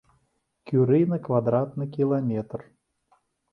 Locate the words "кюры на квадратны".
0.71-1.89